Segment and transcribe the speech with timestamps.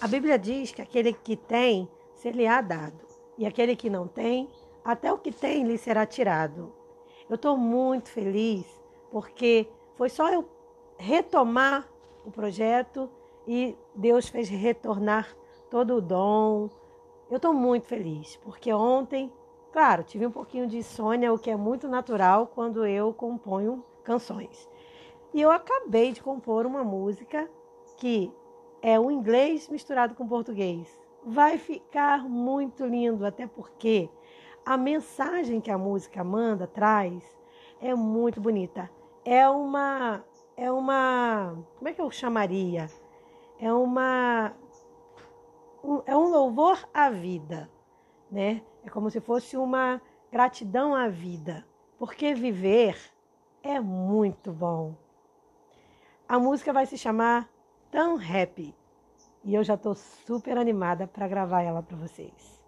[0.00, 3.04] A Bíblia diz que aquele que tem, se lhe há dado,
[3.36, 4.48] e aquele que não tem,
[4.82, 6.72] até o que tem lhe será tirado.
[7.28, 8.64] Eu estou muito feliz
[9.10, 10.48] porque foi só eu
[10.96, 11.86] retomar
[12.24, 13.10] o projeto
[13.46, 15.36] e Deus fez retornar
[15.70, 16.70] todo o dom.
[17.30, 19.30] Eu estou muito feliz porque ontem,
[19.70, 24.66] claro, tive um pouquinho de insônia, o que é muito natural quando eu componho canções.
[25.34, 27.50] E eu acabei de compor uma música
[27.98, 28.32] que
[28.82, 30.88] é o inglês misturado com português.
[31.24, 34.08] Vai ficar muito lindo, até porque
[34.64, 37.24] a mensagem que a música manda, traz,
[37.80, 38.90] é muito bonita.
[39.24, 40.24] É uma.
[40.56, 41.56] É uma.
[41.76, 42.88] Como é que eu chamaria?
[43.58, 44.52] É uma.
[45.82, 47.70] Um, é um louvor à vida,
[48.30, 48.62] né?
[48.84, 50.00] É como se fosse uma
[50.30, 51.66] gratidão à vida.
[51.98, 52.96] Porque viver
[53.62, 54.94] é muito bom.
[56.28, 57.50] A música vai se chamar
[57.90, 58.74] tão happy.
[59.44, 62.59] E eu já estou super animada para gravar ela para vocês.